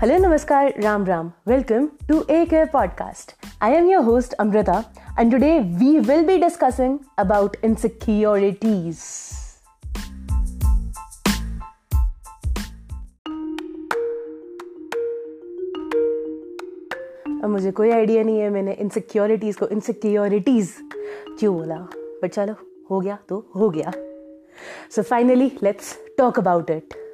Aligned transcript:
Hello 0.00 0.28
नमस्कार 0.28 0.74
Ram 0.82 1.06
Ram 1.06 1.32
welcome 1.48 1.86
to 1.86 2.22
a 2.30 2.44
care 2.44 2.66
podcast 2.66 3.32
I 3.62 3.72
am 3.72 3.90
your 3.90 4.04
host 4.04 4.32
Amrita 4.32 4.84
and 5.18 5.32
today 5.32 5.58
we 5.58 5.98
will 5.98 6.26
be 6.26 6.38
discussing 6.38 6.98
about 7.18 7.56
insecurities 7.64 8.98
अब 17.44 17.48
मुझे 17.48 17.70
कोई 17.70 17.90
idea 17.90 18.22
नहीं 18.22 18.40
है 18.40 18.50
मैंने 18.50 18.72
insecurities 18.72 19.56
को 19.56 19.68
इनसिक्योरिटीज 19.68 20.74
क्यों 21.38 21.58
बोला? 21.58 21.76
बट 22.22 22.30
चलो, 22.32 22.54
हो 22.90 23.00
गया 23.00 23.18
तो 23.28 23.50
हो 23.56 23.70
गया। 23.70 23.92
So 24.90 25.02
finally 25.02 25.52
let's 25.62 25.98
talk 26.18 26.38
about 26.38 26.70
it 26.70 27.09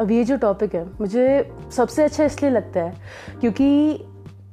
अब 0.00 0.10
ये 0.10 0.24
जो 0.24 0.36
टॉपिक 0.36 0.74
है, 0.74 0.84
मुझे 1.00 1.50
सबसे 1.72 2.04
अच्छा 2.04 2.24
इसलिए 2.24 2.50
लगता 2.50 2.80
है 2.80 2.94
क्योंकि 3.40 3.98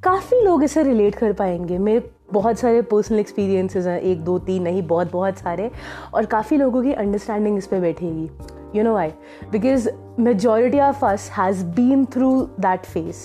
काफ़ी 0.03 0.41
लोग 0.41 0.63
इसे 0.63 0.83
रिलेट 0.83 1.15
कर 1.15 1.33
पाएँगे। 1.33 1.77
मेरे 1.77 2.09
बहुत 2.33 2.59
सारे 2.59 2.81
पर्सनल 2.81 3.19
एक्सपीरियंसेस 3.19 3.85
हैं, 3.85 3.99
एक, 3.99 4.23
दो, 4.23 4.37
तीन, 4.39 4.63
नहीं, 4.63 4.81
बहुत 4.87 5.11
बहुत 5.11 5.37
सारे। 5.37 5.69
और 6.13 6.25
काफ़ी 6.25 6.57
लोगों 6.57 6.81
की 6.83 6.93
अंडरस्टैंडिंग 6.93 7.57
इस 7.57 7.67
पर 7.67 7.79
बैठेगी। 7.79 8.29
You 8.75 8.83
know 8.83 8.95
I 8.95 9.09
because 9.51 9.89
majority 10.19 10.79
of 10.79 11.05
us 11.05 11.29
has 11.31 11.65
been 11.65 12.05
through 12.05 12.31
that 12.59 12.85
face 12.85 13.23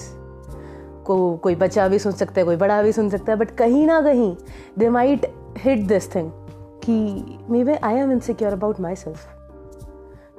को, 1.06 1.36
कोई 1.36 1.55
बच्चा 1.55 1.88
भी 1.88 1.98
सुन 1.98 2.12
सकता 2.12 2.41
है, 2.41 2.44
कोई 2.44 2.56
बड़ा 2.56 2.82
भी 2.82 2.92
सुन 2.92 3.08
सकता 3.08 3.32
है 3.32 3.38
बट 3.38 3.50
कहीं 3.50 3.86
ना 3.86 4.00
कहीं 4.03 4.34
they 4.78 4.88
might 4.91 5.27
hit 5.58 5.86
this 5.86 6.14
thing 6.14 6.30
कि 6.84 7.38
maybe 7.64 7.75
I 7.75 7.94
am 7.94 8.12
insecure 8.12 8.53
about 8.53 8.80
myself 8.97 9.38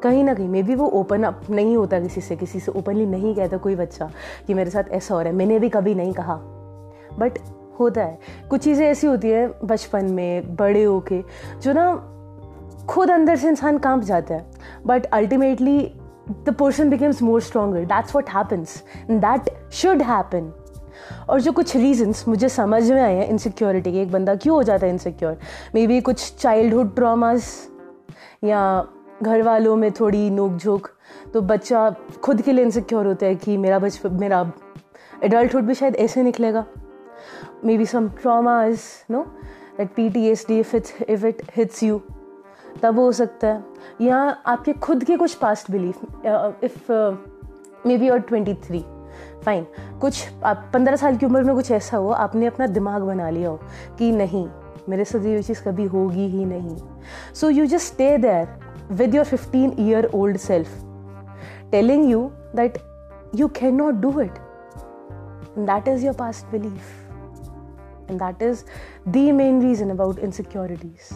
कहीं 0.03 0.23
ना 0.23 0.33
कहीं 0.33 0.47
मे 0.47 0.63
बी 0.63 0.75
वो 0.75 0.87
ओपन 0.87 1.23
अप 1.23 1.41
नहीं 1.49 1.77
होता 1.77 1.99
किसी 1.99 2.21
से 2.21 2.35
किसी 2.35 2.59
से 2.59 2.71
ओपनली 2.71 3.05
नहीं 3.05 3.35
कहता 3.35 3.57
कोई 3.57 3.75
बच्चा 3.75 4.09
कि 4.47 4.53
मेरे 4.53 4.69
साथ 4.69 4.83
ऐसा 4.91 5.15
हो 5.15 5.21
रहा 5.21 5.29
है। 5.29 5.35
मैंने 5.35 5.59
भी 5.59 5.69
कभी 5.69 5.95
नहीं 5.95 6.13
कहा। 6.13 6.35
बट 7.19 7.39
होता 7.79 8.03
है। 8.03 8.19
कुछ 8.49 8.63
चीज़ें 8.63 8.85
ऐसी 8.87 9.07
होती 9.07 9.29
है 9.29 9.47
बचपन 9.63 10.05
में, 10.05 10.55
बड़े 10.55 10.83
होके, 10.83 11.21
जो 11.61 11.73
ना 11.73 11.95
खुद 12.85 13.11
अंदर 13.11 13.35
से 13.35 13.47
इंसान 13.47 13.77
काँप 13.77 14.01
जाता 14.01 14.35
है। 14.35 14.51
But 14.85 15.05
ultimately 15.05 15.79
the 16.29 16.55
person 16.59 16.89
becomes 16.89 17.21
more 17.21 17.41
stronger 17.41 17.85
that's 17.85 18.15
what 18.15 18.29
happens 18.29 18.83
that 19.11 19.71
should 19.71 20.01
happen 20.01 20.53
और 21.29 21.41
जो 21.41 21.51
कुछ 21.51 21.75
रीजंस 21.75 22.27
मुझे 22.27 22.49
समझ 22.49 22.91
में 22.91 23.01
आए 23.01 23.15
हैं 23.15 23.27
इनसिक्योरिटी 23.27 23.91
के, 23.91 24.01
एक 24.01 24.11
बंदा 24.11 24.35
क्यों 24.35 24.55
हो 24.55 24.63
जाता 24.63 24.85
है 24.85 24.91
इनसिक्योर 24.91 25.37
मे 25.75 25.87
बी 25.87 26.01
कुछ 26.01 26.35
चाइल्डहुड 26.39 26.95
ट्रामास 26.95 27.67
या 28.43 28.87
घर 29.23 29.41
वालों 29.41 29.75
में 29.75 29.91
थोड़ी 29.91 30.29
नोक 30.29 30.57
झोंक 30.57 30.87
तो 31.33 31.41
बच्चा 31.41 31.89
खुद 32.23 32.41
के 32.41 32.51
लिए 32.51 32.65
इनसिक्योर 32.65 33.07
होता 33.07 33.25
है 33.25 33.35
कि 33.35 33.57
मेरा 33.57 33.79
बचपन 33.79 34.13
मेरा 34.13 34.51
एडल्टहुड 35.23 35.63
भी 35.63 35.73
शायद 35.73 35.95
ऐसे 35.95 36.23
निकलेगा। 36.23 36.65
Maybe 37.65 37.85
some 37.85 38.07
traumas, 38.21 38.83
no? 39.11 39.23
That 39.77 39.89
PTSD 39.97 40.59
if 40.63 40.73
it 40.75 40.91
if 41.09 41.23
it 41.23 41.43
hits 41.55 41.83
you 41.83 42.01
तब 42.81 42.99
हो 42.99 43.11
सकता 43.11 43.47
है। 43.47 43.63
या 44.01 44.17
आपके 44.45 44.73
खुद 44.73 45.03
के 45.03 45.17
कुछ 45.17 45.33
past 45.33 45.71
belief 45.71 46.03
if 46.63 46.91
may 47.87 47.97
be 47.97 48.09
और 48.09 48.19
ट्वेंटी 48.19 48.53
थ्री 48.53 48.83
फाइन 49.45 49.65
कुछ 50.01 50.27
आप 50.43 50.69
पंद्रह 50.73 50.95
साल 50.95 51.15
की 51.17 51.25
उम्र 51.25 51.43
में 51.43 51.55
कुछ 51.55 51.71
ऐसा 51.71 51.97
हो, 51.97 52.09
आपने 52.09 52.45
अपना 52.45 52.67
दिमाग 52.67 53.01
बना 53.01 53.29
लिया 53.29 53.49
हो 53.49 53.59
कि 53.97 54.11
नहीं, 54.11 54.47
मेरे 54.89 55.05
साथ 55.05 55.25
ये 55.25 55.43
चीज़ 55.43 55.63
कभी 55.63 55.85
होगी 55.85 56.27
ही 56.27 56.45
नहीं। 56.45 56.77
So 57.33 57.49
you 57.49 57.65
just 57.65 57.93
stay 57.93 58.17
there 58.17 58.68
with 58.91 59.15
your 59.15 59.25
fifteen 59.25 59.75
year 59.79 60.09
old 60.15 60.37
self 60.37 60.79
telling 61.71 62.09
you 62.11 62.29
that 62.55 62.77
you 63.35 63.47
can 63.55 63.75
not 63.75 64.01
do 64.01 64.19
it 64.21 64.39
that 65.59 65.87
is 65.87 66.05
your 66.05 66.15
past 66.15 66.51
belief 66.51 66.97
and 68.09 68.19
that 68.19 68.41
is 68.41 68.65
the 69.07 69.31
main 69.33 69.59
reason 69.61 69.91
about 69.91 70.19
insecurities. 70.19 71.11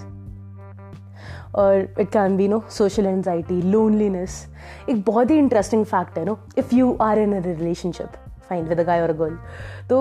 और 1.55 1.99
it 1.99 2.09
can 2.11 2.35
be 2.37 2.47
no 2.47 2.59
social 2.71 3.05
anxiety 3.05 3.61
loneliness 3.61 4.35
एक 4.89 5.03
बहुत 5.05 5.31
ही 5.31 5.37
interesting 5.37 5.83
fact 5.85 6.17
है 6.17 6.23
no 6.25 6.37
if 6.57 6.73
you 6.75 6.91
are 7.01 7.19
in 7.19 7.33
a 7.35 7.41
relationship 7.45 8.13
fine 8.49 8.65
with 8.67 8.79
a 8.79 8.83
guy 8.83 9.01
और 9.01 9.09
a 9.09 9.17
girl 9.17 9.37
तो 9.89 9.99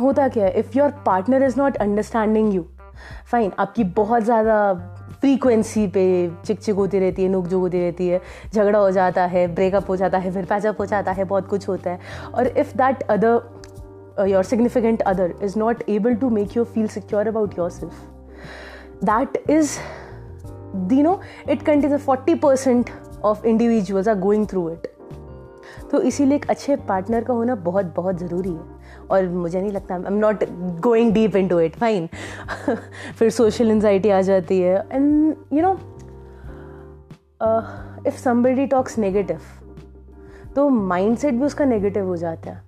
होता 0.00 0.28
क्या 0.28 0.44
है 0.44 0.52
if 0.58 0.78
your 0.78 0.90
partner 1.06 1.42
is 1.42 1.58
not 1.60 1.76
understanding 1.76 2.54
you 2.54 2.64
fine 3.32 3.52
आपकी 3.58 3.84
बहुत 3.98 4.22
ज़्यादा 4.22 4.56
फ्रीक्वेंसी 5.24 5.86
पे 5.86 6.30
चिक 6.46 6.58
चिक 6.60 6.74
होती 6.74 6.98
रहती 6.98 7.22
है 7.22 7.28
नुक 7.28 7.46
जुक 7.46 7.60
होती 7.60 7.78
रहती 7.78 8.08
है, 8.08 8.20
झगड़ा 8.54 8.78
हो 8.78 8.90
जाता 8.90 9.24
है 9.26 9.46
ब्रेकअप 9.54 9.88
हो 9.88 9.96
जाता 9.96 10.18
है, 10.18 10.32
फिर 10.32 10.44
पैचअप 10.44 10.80
हो 10.80 10.86
जाता 10.86 11.12
है, 11.12 11.24
बहुत 11.24 11.48
कुछ 11.48 11.68
होता 11.68 11.90
है। 11.90 11.98
और 12.34 12.46
if 12.46 12.76
that 12.76 13.02
other 13.02 14.26
your 14.28 14.44
significant 14.44 15.02
other 15.02 15.34
is 15.42 15.58
not 15.58 15.82
able 15.88 16.14
to 16.14 16.30
make 16.30 16.56
you 16.56 16.64
feel 16.64 16.88
secure 16.88 17.28
about 17.28 17.58
yourself 17.70 17.94
that 19.04 19.50
is 19.50 19.78
the 20.76 21.00
it 21.52 21.62
contains 21.62 21.94
a 21.94 22.04
forty 22.04 22.34
percent 22.34 22.90
of 23.24 23.46
individuals 23.46 24.08
are 24.08 24.18
going 24.18 24.46
through 24.46 24.70
it 24.70 24.93
तो 25.94 26.00
इसीलिए 26.02 26.36
एक 26.36 26.48
अच्छे 26.50 26.76
पार्टनर 26.86 27.24
का 27.24 27.34
होना 27.34 27.54
बहुत 27.64 27.92
बहुत 27.96 28.18
ज़रूरी 28.18 28.50
है। 28.50 29.06
और 29.10 29.28
मुझे 29.28 29.60
नहीं 29.60 29.72
लगता 29.72 29.94
I 29.94 30.02
am 30.06 30.14
not 30.18 30.42
going 30.82 31.12
deep 31.14 31.36
into 31.48 31.58
it 31.60 31.76
fine 31.76 32.08
फिर 33.18 33.30
सोशल 33.30 33.70
एनजाइटी 33.70 34.10
आ 34.10 34.20
जाती 34.22 34.60
है। 34.60 34.76
And 34.92 35.34
you 35.52 35.62
know 35.62 35.72
if 38.06 38.16
somebody 38.18 38.66
talks 38.66 38.98
negative 38.98 39.40
तो 40.56 40.68
माइंडसेट 40.68 41.34
भी 41.34 41.44
उसका 41.44 41.64
नेगेटिव 41.64 42.06
हो 42.06 42.16
जाता 42.16 42.50
है। 42.50 42.62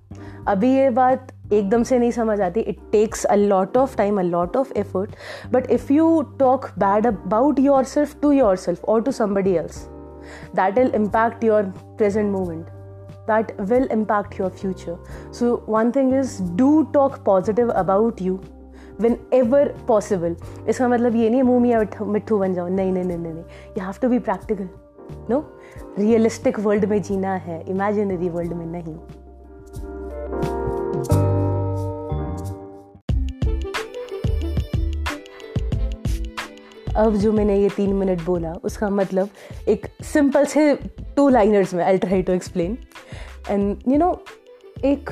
अभी 0.49 0.73
ये 0.75 0.89
बात 0.91 1.33
एकदम 1.53 1.83
से 1.83 1.99
नहीं 1.99 2.11
समझ 2.11 2.41
आती। 2.41 2.61
It 2.61 2.79
takes 2.93 3.25
a 3.25 3.35
lot 3.35 3.77
of 3.77 3.97
time 3.97 4.21
a 4.21 4.23
lot 4.23 4.57
of 4.57 4.73
effort 4.79 5.17
but 5.53 5.71
if 5.71 5.93
you 5.93 6.23
talk 6.39 6.71
bad 6.79 7.07
about 7.07 7.59
yourself 7.87 8.21
to 8.23 8.33
yourself 8.59 8.85
और 8.85 9.03
to 9.03 9.13
somebody 9.13 9.57
else 9.57 9.85
that 10.57 10.79
will 10.79 10.93
impact 10.95 11.45
your 11.45 11.63
present 11.99 12.33
moment 12.33 12.76
that 13.27 13.53
will 13.71 13.87
impact 13.87 14.39
your 14.39 14.51
future. 14.51 14.99
So, 15.31 15.63
one 15.67 15.93
thing 15.93 16.13
is 16.13 16.41
do 16.63 16.89
talk 16.93 17.25
positive 17.25 17.71
about 17.75 18.21
you 18.21 18.41
whenever 18.99 19.63
possible. 19.87 20.35
इसका 20.69 20.89
मतलब 20.89 21.17
ये 21.17 21.31
नहीं 21.31 21.43
मुँह 21.43 21.61
मियाँ 21.61 21.85
मिट्ठू 22.07 22.39
बन 22.39 22.55
जाओ 22.55 22.69
नहीं 22.69 22.93
नहीं 22.93 23.05
नहीं 23.05 23.19
नहीं 23.19 23.35
you 23.35 23.85
have 23.85 23.95
to 24.03 24.09
be 24.09 24.19
practical 24.31 24.69
no 25.31 25.45
realistic 25.99 26.59
world 26.61 26.85
में 26.91 27.01
जीना 27.03 27.35
है 27.47 27.63
इमेजिनरी 27.69 28.29
वर्ल्ड 28.29 28.53
में 28.53 28.67
नहीं 28.67 28.97
अब 36.97 37.17
जो 37.17 37.33
मैंने 37.33 37.59
ये 37.61 37.69
तीन 37.69 37.93
मिनट 37.95 38.23
बोला, 38.23 38.53
उसका 38.53 38.89
मतलब 38.91 39.29
एक 39.69 39.87
सिंपल 40.03 40.45
से 40.45 40.75
टू 41.17 41.29
लाइनर्स 41.29 41.75
में 41.75 41.85
I 41.85 41.99
try 41.99 42.23
to 42.23 42.33
explain 42.33 42.79
and 43.51 43.83
you 43.89 43.99
know 43.99 44.25
एक 44.85 45.11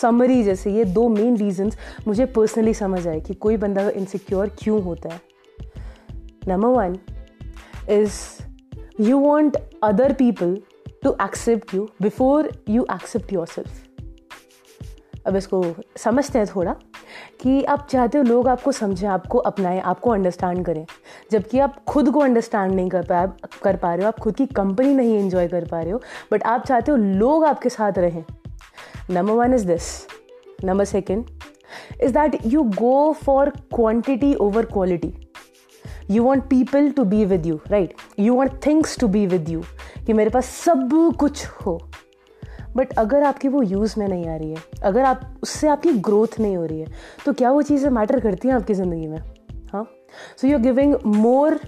समरी 0.00 0.42
जैसे 0.42 0.72
ये 0.72 0.84
दो 0.84 1.08
मेन 1.08 1.36
रीजंस 1.36 1.78
मुझे 2.08 2.26
पर्सनली 2.26 2.74
समझ 2.74 3.06
आए 3.08 3.20
कि 3.20 3.34
कोई 3.34 3.56
बंदा 3.56 3.88
इनसिक्योर 3.90 4.50
क्यों 4.58 4.82
होता 4.82 5.08
है। 5.08 5.20
Number 6.48 6.68
one 6.68 6.98
is 7.90 8.12
you 9.00 9.18
want 9.18 9.56
other 9.82 10.12
people 10.12 10.56
to 11.02 11.16
accept 11.22 11.74
you 11.74 11.88
before 12.02 12.50
you 12.68 12.86
accept 12.94 13.32
yourself 13.46 13.82
अब 15.26 15.36
इसको 15.36 15.64
समझते 15.96 16.38
हैं 16.38 16.46
थोड़ा 16.56 16.76
कि 17.40 17.62
आप 17.64 17.86
चाहते 17.90 18.18
हो 18.18 18.24
लोग 18.24 18.48
आपको 18.48 18.72
समझें, 18.72 19.08
आपको 19.08 19.38
अपनाएँ, 19.38 19.80
आपको 19.80 20.10
अंडरस्टैंड 20.10 20.64
करें। 20.66 20.86
जबकि 21.32 21.58
आप 21.58 21.76
खुद 21.84 22.10
को 22.10 22.20
अंडरस्टैंड 22.20 22.72
नहीं 22.74 22.88
कर 22.90 23.02
पा 23.02 23.24
कर 23.62 23.76
पा 23.76 23.94
रहे 23.94 24.02
हो, 24.02 24.08
आप 24.08 24.18
खुद 24.18 24.36
की 24.36 24.46
कंपनी 24.46 24.94
नहीं 24.94 25.18
एंजॉय 25.18 25.48
कर 25.48 25.64
पा 25.64 25.80
रहे 25.80 25.90
हो 25.90 26.00
बट 26.32 26.42
आप 26.44 26.66
चाहते 26.66 26.92
हो 26.92 26.96
लोग 26.96 27.44
आपके 27.44 27.68
साथ 27.68 27.98
रहें। 27.98 28.24
Number 29.10 29.32
one 29.32 29.54
is 29.54 29.66
this 29.66 29.90
number 30.64 30.84
second 30.84 31.24
is 32.02 32.12
that 32.12 32.38
you 32.46 32.62
go 32.76 33.12
for 33.24 33.50
quantity 33.74 34.34
over 34.40 34.66
quality 34.66 35.12
you 36.10 36.22
want 36.24 36.44
people 36.44 36.90
to 36.90 37.04
be 37.04 37.24
with 37.24 37.46
you 37.46 37.60
right 37.68 37.94
you 38.18 38.34
want 38.34 38.64
things 38.66 38.98
to 38.98 39.08
be 39.08 39.26
with 39.26 39.48
you 39.48 39.62
कि 40.06 40.12
मेरे 40.12 40.30
पास 40.30 40.46
सब 40.56 40.88
कुछ 41.20 41.46
हो। 41.66 41.80
बट 42.76 42.92
अगर 42.98 43.22
आपकी 43.22 43.48
वो 43.48 43.62
यूज़ 43.62 43.94
में 43.98 44.06
नहीं 44.08 44.26
आ 44.26 44.36
रही 44.36 44.50
है, 44.50 44.62
अगर 44.82 45.04
आप, 45.04 45.20
उससे 45.42 45.68
आपकी 45.68 45.92
ग्रोथ 46.00 46.38
नहीं 46.40 46.56
हो 46.56 46.64
रही 46.66 46.80
है 46.80 46.86
तो 47.24 47.32
क्या 47.32 47.50
वो 47.50 47.62
चीज़ें 47.62 47.90
मैटर 47.90 48.20
करती 48.20 48.48
हैं 48.48 48.54
आपकी 48.54 48.74
ज़िंदगी 48.74 49.06
में? 49.06 49.18
हाँ? 49.72 49.86
So 50.36 50.48
you 50.48 50.56
are 50.56 50.62
giving 50.62 50.94
more 51.06 51.60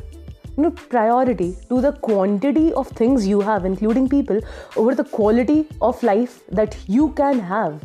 no 0.59 0.71
priority 0.91 1.53
to 1.71 1.81
the 1.81 1.95
quantity 2.05 2.71
of 2.71 2.95
things 3.01 3.27
you 3.27 3.41
have 3.41 3.67
including 3.67 4.09
people 4.09 4.43
over 4.79 4.95
the 4.95 5.06
quality 5.15 5.65
of 5.83 6.06
life 6.06 6.55
that 6.55 6.75
you 6.91 7.09
can 7.21 7.41
have 7.41 7.81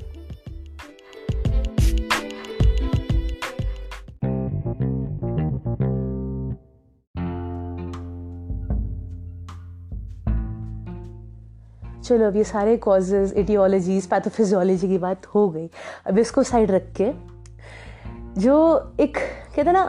चलो, 12.04 12.28
अब 12.28 12.36
ये 12.36 12.44
सारे 12.44 12.76
कॉजेज 12.78 13.34
एटियोलॉजीज 13.38 14.06
पैथोफिजियोलॉजी 14.08 14.88
की 14.88 14.98
बात 14.98 15.26
हो 15.26 15.48
गई। 15.50 15.70
अब 16.08 16.18
इसको 16.18 16.44
साइड 16.44 16.72
रख 16.72 16.92
के 17.02 17.12
जो 18.42 18.56
एक, 19.00 19.18
कहते 19.56 19.72
ना 19.72 19.84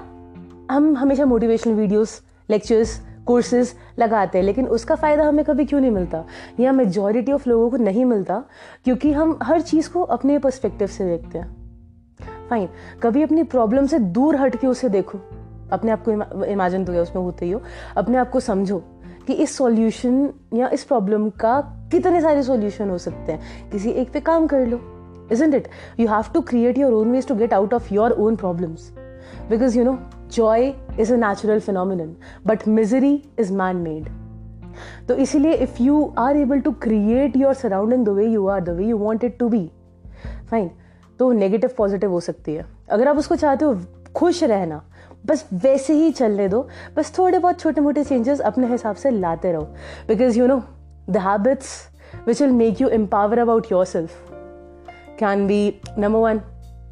हम 0.70 0.96
हमेशा 0.96 1.24
मोटिवेशनल 1.26 1.74
वीडियोस 1.74 2.22
लेक्चर्स 2.50 3.00
कोर्सेज 3.26 3.74
लगाते 3.98 4.38
हैं, 4.38 4.44
लेकिन 4.44 4.66
उसका 4.66 4.94
फ़ायदा 4.94 5.24
हमें 5.24 5.44
कभी 5.44 5.64
क्यों 5.64 5.80
नहीं 5.80 5.90
मिलता? 5.90 6.24
या 6.60 6.72
मेजॉरिटी 6.72 7.32
ऑफ़ 7.32 7.48
लोगों 7.48 7.70
को 7.70 7.76
नहीं 7.76 8.04
मिलता, 8.04 8.44
क्योंकि 8.84 9.12
हम 9.12 9.38
हर 9.42 9.60
चीज़ 9.60 9.90
को 9.90 10.02
अपने 10.02 10.38
पर्सपेक्टिव 10.38 10.88
से 10.88 11.04
देखते 11.04 11.38
हैं। 11.38 12.48
फाइन 12.50 12.68
कभी 13.02 13.22
अपनी 13.22 13.42
प्रॉब्लम 13.42 13.86
से 13.86 13.98
दूर 13.98 14.36
हट 14.36 14.56
के 14.56 14.66
उसे 14.66 14.88
देखो। 14.88 15.18
अपने 15.72 15.90
आप 15.90 16.04
को 16.08 16.44
इमेजिन 16.44 16.84
तो 16.84 16.92
उसमें 16.92 17.22
होते 17.22 17.46
ही 17.46 17.52
हो। 17.52 17.62
अपने 17.96 18.18
आप 18.18 18.30
को 18.30 18.40
समझो 18.40 18.78
कि 19.26 19.32
इस 19.32 19.56
सॉल्यूशन 19.56 20.30
या 20.54 20.68
इस 20.68 20.84
प्रॉब्लम 20.84 21.28
का 21.30 21.60
कितने 21.92 22.20
सारे 22.20 22.42
सॉल्यूशन 22.42 22.90
हो 22.90 22.98
सकते 22.98 23.32
हैं। 23.32 23.70
किसी 23.70 23.90
एक 23.90 24.12
पे 24.12 24.20
काम 24.20 24.46
कर 24.46 24.66
लो, 24.66 24.80
isn't 25.32 25.54
it 25.54 25.68
you 26.00 26.08
have 26.08 26.24
to 26.34 26.40
create 26.40 26.78
your 26.78 26.92
own 26.92 27.12
ways 27.12 27.26
to 27.26 27.34
get 27.34 27.54
out 27.54 27.74
of 27.74 27.94
your 27.94 28.10
own 28.10 28.36
problems. 28.36 28.80
Because 29.50 29.78
you 29.78 29.84
know 29.84 29.98
joy 30.30 30.74
is 30.98 31.10
a 31.10 31.16
natural 31.16 31.60
phenomenon, 31.60 32.16
but 32.44 32.66
misery 32.66 33.14
is 33.36 33.52
man 33.60 33.84
made 33.84 34.08
तो 35.08 35.14
इसीलिए 35.14 35.52
if 35.62 35.82
you 35.82 36.02
are 36.18 36.36
able 36.36 36.60
to 36.60 36.72
create 36.82 37.36
your 37.36 37.54
surrounding 37.54 38.04
the 38.06 38.08
way 38.08 38.26
you 38.26 38.46
are 38.48 38.60
the 38.60 38.70
way 38.76 38.84
you 38.86 38.96
want 38.98 39.24
it 39.24 39.38
to 39.38 39.48
be 39.48 39.64
fine 40.50 40.70
तो 41.18 41.30
negative 41.32 41.70
positive 41.78 42.10
हो 42.10 42.20
सकती 42.20 42.54
है। 42.54 42.64
अगर 42.90 43.08
आप 43.08 43.18
उसको 43.18 43.36
चाहते 43.36 43.64
हो 43.64 43.76
खुश 44.16 44.42
रहना, 44.44 44.82
बस 45.26 45.44
वैसे 45.52 45.94
ही 45.94 46.10
चलने 46.10 46.48
दो, 46.48 46.66
बस 46.96 47.12
थोड़े 47.18 47.38
बहुत 47.38 47.60
छोटे 47.60 47.80
मोटे 47.80 48.04
चेंजेस 48.04 48.40
अपने 48.40 48.66
हिसाब 48.66 48.96
से 48.96 49.10
लाते 49.10 49.52
रहो। 49.52 49.62
Because 50.08 50.38
you 50.38 50.46
know 50.46 50.62
the 51.10 51.16
habits 51.26 51.74
which 52.26 52.40
will 52.42 52.52
make 52.52 52.80
you 52.80 52.88
empower 52.88 53.38
about 53.38 53.72
yourself 53.84 54.10
can 55.18 55.46
be 55.46 55.62
number 55.98 56.18
one 56.18 56.40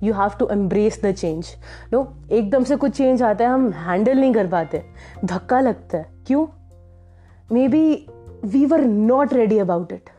you 0.02 0.12
have 0.14 0.30
to 0.38 0.48
embrace 0.52 1.00
the 1.04 1.12
change 1.12 1.54
no 1.92 2.06
एकदम 2.30 2.64
से 2.64 2.76
कुछ 2.76 2.92
चेंज 2.92 3.22
आता 3.22 3.44
है, 3.44 3.50
हम 3.50 3.70
हैंडल 3.72 4.18
नहीं 4.18 4.32
कर 4.34 4.46
पाते। 4.46 4.82
धक्का 5.24 5.60
लगता 5.60 5.98
है। 5.98 6.06
क्यों? 6.26 6.46
Maybe 7.68 8.06
we 8.44 8.64
were 8.66 8.80
not 8.80 9.32
ready 9.32 9.58
about 9.58 9.92
it 9.92 10.10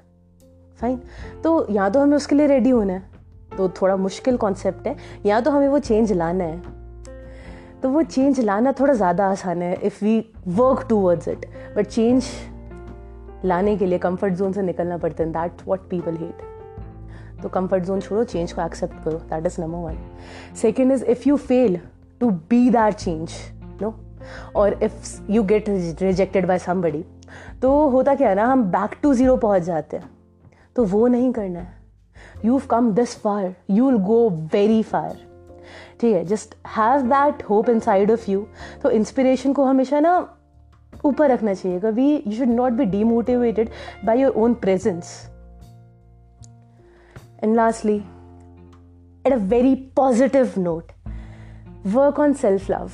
fine 0.79 0.99
तो 1.43 1.65
या 1.71 1.89
तो 1.89 1.99
हमें 1.99 2.15
उसके 2.17 2.35
लिए 2.35 2.47
रेडी 2.47 2.69
होना 2.69 2.93
है। 2.93 3.07
तो 3.57 3.69
थोड़ा 3.71 3.95
मुश्किल 3.97 4.37
कॉन्सेप्ट 4.37 4.87
है। 4.87 4.95
या 5.25 5.39
तो 5.41 5.51
हमें 5.51 5.67
वो 5.67 5.79
चेंज 5.79 6.11
लाना 6.13 6.43
है। 6.43 6.77
तो 7.81 7.89
वो 7.89 8.01
चेंज 8.03 8.39
लाना 8.39 8.71
थोड़ा 8.79 8.93
ज़्यादा 8.93 9.27
आसान 9.27 9.61
है 9.61 9.73
if 9.77 10.03
we 10.05 10.19
work 10.49 10.85
towards 10.89 11.27
it 11.27 11.45
but 11.75 11.87
change 11.87 12.25
लाने 13.45 13.75
के 13.77 13.85
लिए 13.85 13.97
कंफर्ट 13.99 14.33
जोन 14.33 14.53
से 14.53 14.61
निकलना 14.61 14.97
पड़ता 14.97 15.23
है। 15.23 15.31
दैट 15.31 15.61
वॉट 15.67 15.89
पीपल 15.89 16.17
हेट 16.17 16.41
तो 17.44 17.50
कंफर्ट 17.50 17.83
जोन 17.83 18.00
छोड़ो 18.00 18.24
चेंज 18.24 18.51
को 18.51 18.62
एक्सेप्ट 18.62 19.03
करो. 19.03 19.18
That 19.30 19.45
is 19.45 19.59
number 19.62 19.77
one 19.80 19.97
second 20.56 20.91
is 20.91 21.03
if 21.06 21.27
you 21.30 21.36
fail 21.38 21.80
to 22.21 22.30
be 22.30 22.69
that 22.69 22.94
change 22.95 23.31
no 23.81 23.94
और 24.56 24.74
if 24.83 25.31
you 25.31 25.44
get 25.44 25.69
rejected 25.69 26.47
by 26.47 26.59
somebody 26.59 27.03
तो 27.62 27.88
होता 27.89 28.15
क्या 28.15 28.30
है 28.30 28.36
ना, 28.36 28.45
हम 28.45 28.63
बैक 28.71 28.95
टू 29.01 29.13
ज़ीरो 29.13 29.36
पहुँच 29.38 29.63
जाते 29.63 29.97
हैं। 29.97 30.09
तो 30.75 30.83
वो 30.86 31.07
नहीं 31.07 31.31
करना 31.33 31.59
है। 31.59 31.77
You 32.45 32.59
come 32.69 32.91
this 32.94 33.15
far 33.21 33.53
you 33.69 33.86
will 33.86 33.97
go 34.03 34.30
very 34.53 34.81
far 34.83 35.18
ठीक 36.01 36.13
है 36.15 36.24
just 36.25 36.56
have 36.77 37.01
that 37.03 37.44
hope 37.50 37.69
inside 37.80 38.12
of 38.12 38.30
you 38.31 38.45
तो 38.83 38.89
इंस्पिरेशन 38.91 39.53
को 39.53 39.63
हमेशा 39.65 40.00
ना 40.00 40.18
ऊपर 41.06 41.30
रखना 41.31 41.53
चाहिए। 41.53 41.80
कभी 41.80 42.12
you 42.27 42.33
should 42.33 42.47
not 42.47 42.74
be 42.74 42.86
demotivated 42.88 43.69
by 44.06 44.21
your 44.21 44.33
own 44.38 44.53
presence 44.53 45.12
and 47.44 47.56
lastly 47.56 47.95
at 49.25 49.33
a 49.33 49.38
very 49.50 49.75
positive 49.95 50.53
note 50.57 50.91
work 51.88 52.19
on 52.19 52.33
self 52.33 52.69
love 52.71 52.89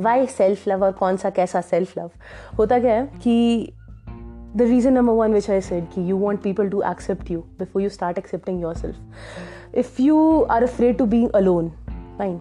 why 0.00 0.26
self 0.26 0.68
love 0.68 0.84
और 0.84 0.92
कौन 0.92 1.16
सा 1.16 1.30
कैसा 1.30 1.60
सेल्फ 1.60 1.98
लव 1.98 2.10
होता 2.58 2.78
क्या 2.78 2.94
है 2.94 3.06
कि 3.22 3.72
the 4.56 4.62
reason 4.62 4.92
number 4.92 5.12
one 5.12 5.32
which 5.32 5.50
I 5.50 5.60
said 5.60 5.84
कि 5.94 6.10
you 6.10 6.16
want 6.16 6.42
people 6.42 6.68
to 6.70 6.82
accept 6.90 7.30
you 7.30 7.40
before 7.58 7.82
you 7.82 7.88
start 7.88 8.18
accepting 8.18 8.60
yourself 8.74 8.96
if 9.74 9.98
you 9.98 10.44
are 10.50 10.62
afraid 10.64 10.98
to 10.98 11.06
be 11.06 11.28
alone, 11.34 11.72
fine. 12.18 12.40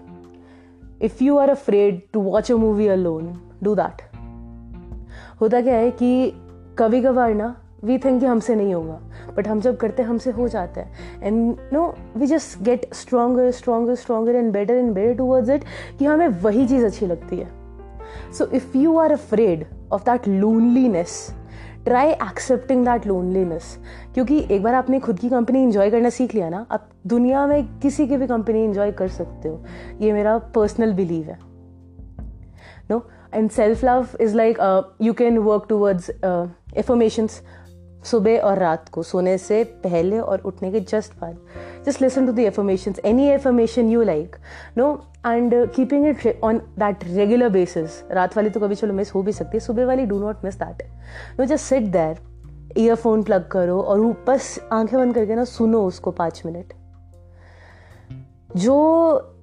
If 1.00 1.22
you 1.22 1.38
are 1.38 1.50
afraid 1.50 2.12
to 2.14 2.20
watch 2.20 2.50
a 2.50 2.58
movie 2.58 2.90
alone, 2.90 3.40
do 3.64 3.76
that. 3.76 4.02
होता 5.42 5.62
क्या 5.62 5.76
है 5.76 5.92
कि 5.92 6.34
कभी 6.80 7.02
कभार 7.02 7.34
ना 7.34 7.56
we 7.84 7.98
think 7.98 8.20
कि 8.20 8.26
हमसे 8.26 8.56
नहीं 8.56 8.74
होगा 8.74 9.00
बट 9.38 9.48
हम 9.48 9.60
जब 9.62 9.78
करते 9.78 10.02
हैं, 10.02 10.10
हमसे 10.10 10.32
हो 10.32 10.48
जाता 10.48 10.82
है। 10.82 10.92
And 11.24 11.58
no 11.74 11.94
we 12.18 12.28
just 12.28 12.62
get 12.64 12.94
stronger 12.94 13.52
stronger 13.52 13.96
stronger 13.96 14.36
and 14.36 14.52
better 14.54 14.74
and 14.74 14.94
better 14.94 15.18
towards 15.18 15.50
it 15.50 15.64
कि 16.00 16.06
हमें 16.06 16.28
वही 16.28 16.68
चीज़ 16.68 16.86
अच्छी 16.86 17.06
लगती 17.06 17.38
है। 17.38 17.50
So 18.38 18.46
if 18.48 18.78
you 18.78 18.98
are 18.98 19.12
afraid 19.12 19.66
of 19.92 20.04
that 20.04 20.28
loneliness 20.28 21.36
try 21.86 22.10
accepting 22.10 22.86
that 22.86 23.06
loneliness 23.08 23.78
क्योंकि 24.14 24.38
एक 24.52 24.64
बार 24.64 24.74
आपने 24.76 25.00
खुद 25.00 25.20
की 25.20 25.30
कंपनी 25.30 25.64
इंजॉय 25.64 25.90
करना 25.92 26.10
सीख 26.10 26.36
लिया 26.36 26.50
ना, 26.50 26.66
आप 26.72 26.90
दुनिया 27.08 27.46
में 27.48 27.80
किसी 27.80 28.08
की 28.08 28.18
भी 28.18 28.28
कंपनी 28.28 28.64
इंजॉय 28.64 28.92
कर 28.92 29.08
सकते 29.08 29.50
हो। 29.50 29.64
ये 30.02 30.12
मेरा 30.14 30.38
पर्सनल 30.56 30.94
बिलीव 30.94 31.26
है। 31.26 31.40
No 32.92 33.04
and 33.34 33.50
self 33.50 33.84
love 33.86 34.08
is 34.22 34.36
like 34.38 34.58
you 35.02 35.14
can 35.14 35.38
work 35.40 35.66
towards 35.70 36.10
affirmations 36.78 37.42
सुबह 38.04 38.40
और 38.40 38.58
रात 38.58 38.90
को 38.90 39.04
सोने 39.04 39.38
से 39.38 39.64
पहले 39.84 40.20
और 40.20 40.40
उठने 40.40 40.72
के 40.72 40.80
जस्ट 40.80 41.14
बाद। 41.22 41.38
Just 41.86 42.02
listen 42.02 42.26
to 42.26 42.32
the 42.32 42.40
affirmation 42.40 42.94
any 43.06 43.28
affirmation 43.30 43.90
you 43.90 44.02
like 44.02 44.36
no 44.78 44.94
and 45.28 45.54
keeping 45.72 46.08
it 46.08 46.40
on 46.44 46.58
that 46.80 47.04
regular 47.04 47.50
basis 47.50 48.04
रात 48.12 48.38
वाली 48.38 48.50
तो 48.50 48.60
कभी 48.60 48.76
चलो 48.76 48.94
मिस 48.94 49.14
हो 49.16 49.24
भी 49.24 49.32
सकती 49.32 49.58
है, 49.58 49.60
सुबह 49.60 49.86
वाली 49.86 50.06
do 50.06 50.20
not 50.20 50.44
miss 50.44 50.60
that 50.60 50.84
no 51.40 51.46
just 51.46 51.66
sit 51.66 51.84
there 51.84 52.18
earphone 52.78 53.24
plug 53.24 53.48
करो 53.48 53.82
और 53.82 54.00
बस 54.28 54.60
आँखें 54.72 55.00
बंद 55.00 55.16
करके 55.16 55.36
ना 55.36 55.44
सुनो 55.44 55.86
उसको 55.86 56.12
पाँच 56.12 56.42
मिनट। 56.46 56.74
जो 58.58 58.76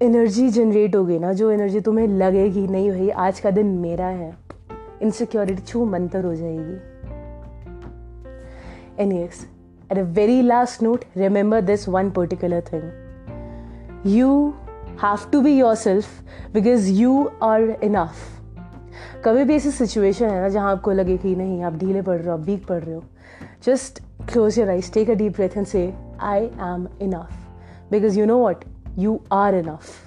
एनर्जी 0.02 0.48
जनरेट 0.48 0.96
होगी 0.96 1.18
ना, 1.18 1.32
जो 1.32 1.50
एनर्जी 1.50 1.80
तुम्हें 1.80 2.06
लगेगी, 2.08 2.66
नहीं 2.66 2.90
भाई, 2.90 3.08
आज 3.08 3.40
का 3.40 3.50
दिन 3.50 3.66
मेरा 3.66 4.06
है। 4.06 4.36
इनसिक्योरिटी 5.02 5.62
छू 5.62 5.84
मंतर 5.84 6.24
हो 6.24 6.34
जाएगी। 6.34 6.76
Anyways, 8.97 9.45
at 9.89 9.97
a 9.97 10.03
very 10.03 10.41
last 10.43 10.81
note, 10.81 11.05
remember 11.15 11.61
this 11.61 11.87
one 11.87 12.11
particular 12.11 12.61
thing. 12.61 12.91
You 14.05 14.55
have 14.97 15.31
to 15.31 15.41
be 15.41 15.53
yourself 15.53 16.21
because 16.53 16.89
you 16.91 17.31
are 17.41 17.71
enough. 17.81 18.29
कभी 19.25 19.43
भी 19.43 19.55
ऐसी 19.55 19.71
सिचुएशन 19.71 20.29
है 20.29 20.41
ना 20.41 20.47
जहाँ 20.49 20.71
आपको 20.71 20.91
लगे 20.91 21.17
कि 21.17 21.35
नहीं 21.35 21.61
आप 21.63 21.77
ढीले 21.77 22.01
पड़ 22.01 22.17
रहे 22.17 22.27
हो 22.27 22.33
आप 22.33 22.45
वीक 22.45 22.65
पड़ 22.67 22.79
रहे 22.83 22.95
हो 22.95 23.03
just 23.65 23.99
close 24.31 24.59
your 24.59 24.69
eyes 24.69 24.91
take 24.93 25.09
a 25.09 25.13
deep 25.21 25.35
breath 25.35 25.57
and 25.57 25.65
say 25.67 25.81
I 26.21 26.45
am 26.45 26.87
enough 27.01 27.91
because 27.91 28.17
you 28.17 28.25
know 28.25 28.37
what 28.37 28.65
you 28.99 29.19
are 29.31 29.55
enough 29.55 30.06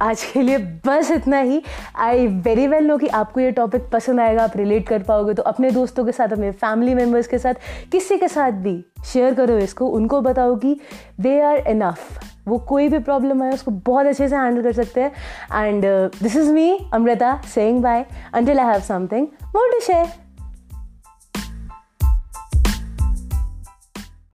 आज 0.00 0.22
के 0.24 0.42
लिए 0.42 0.58
बस 0.86 1.10
इतना 1.10 1.38
ही। 1.38 1.62
आई 1.96 2.26
वेरी 2.26 2.66
वेल 2.66 2.86
नो 2.86 2.96
कि 2.98 3.06
आपको 3.08 3.40
ये 3.40 3.50
टॉपिक 3.50 3.88
पसंद 3.92 4.20
आएगा, 4.20 4.44
आप 4.44 4.56
रिलेट 4.56 4.88
कर 4.88 5.02
पाओगे। 5.02 5.34
तो 5.34 5.42
अपने 5.42 5.70
दोस्तों 5.70 6.04
के 6.04 6.12
साथ, 6.12 6.28
अपने 6.28 6.50
फैमिली 6.52 6.94
मेंबर्स 6.94 7.26
के 7.26 7.38
साथ, 7.38 7.54
किसी 7.92 8.16
के 8.18 8.28
साथ 8.28 8.52
भी 8.52 8.84
शेयर 9.04 9.34
करो 9.34 9.58
इसको। 9.58 9.86
उनको 9.88 10.20
बताओ 10.20 10.56
कि 10.56 10.78
दे 11.20 11.40
आर 11.40 11.56
इनफ 11.68 12.18
वो 12.48 12.58
कोई 12.58 12.88
भी 12.88 12.98
प्रॉब्लम 12.98 13.42
है 13.42 13.52
उसको 13.52 13.70
बहुत 13.70 14.06
अच्छे 14.06 14.28
से 14.28 14.36
हैंडल 14.36 14.62
कर 14.62 14.72
सकते 14.72 15.00
हैं। 15.00 15.64
And 15.64 15.84
this 16.22 16.36
is 16.36 16.50
me 16.52 16.78
Amrita 16.94 17.40
saying 17.44 17.82
bye 17.82 18.04
until 18.34 18.60
I 18.60 18.66
have 18.66 18.80
something 18.80 19.26
more 19.46 19.70
to 19.72 19.80
share 19.80 20.06